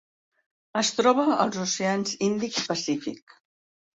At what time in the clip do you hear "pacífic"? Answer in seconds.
2.71-3.37